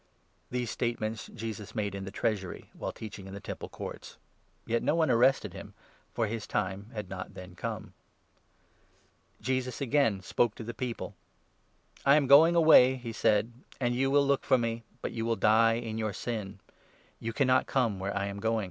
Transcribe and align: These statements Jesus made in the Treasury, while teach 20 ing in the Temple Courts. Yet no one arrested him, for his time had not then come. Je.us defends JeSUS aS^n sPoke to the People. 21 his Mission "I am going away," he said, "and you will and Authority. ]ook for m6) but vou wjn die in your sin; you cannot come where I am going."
These 0.49 0.71
statements 0.71 1.27
Jesus 1.27 1.75
made 1.75 1.93
in 1.93 2.05
the 2.05 2.09
Treasury, 2.09 2.71
while 2.73 2.91
teach 2.91 3.17
20 3.17 3.21
ing 3.21 3.27
in 3.27 3.33
the 3.35 3.39
Temple 3.39 3.69
Courts. 3.69 4.17
Yet 4.65 4.81
no 4.81 4.95
one 4.95 5.11
arrested 5.11 5.53
him, 5.53 5.75
for 6.11 6.25
his 6.25 6.47
time 6.47 6.89
had 6.91 7.07
not 7.07 7.35
then 7.35 7.53
come. 7.53 7.93
Je.us 9.41 9.65
defends 9.65 9.77
JeSUS 10.25 10.25
aS^n 10.25 10.33
sPoke 10.33 10.55
to 10.55 10.63
the 10.63 10.73
People. 10.73 11.15
21 12.01 12.01
his 12.01 12.05
Mission 12.05 12.11
"I 12.11 12.15
am 12.15 12.25
going 12.27 12.55
away," 12.55 12.95
he 12.95 13.13
said, 13.13 13.53
"and 13.79 13.93
you 13.95 14.09
will 14.09 14.23
and 14.23 14.31
Authority. 14.31 14.41
]ook 14.41 14.45
for 14.47 14.57
m6) 14.57 14.81
but 15.03 15.11
vou 15.11 15.23
wjn 15.35 15.39
die 15.39 15.73
in 15.73 15.97
your 15.99 16.13
sin; 16.13 16.59
you 17.19 17.31
cannot 17.31 17.67
come 17.67 17.99
where 17.99 18.17
I 18.17 18.25
am 18.25 18.39
going." 18.39 18.59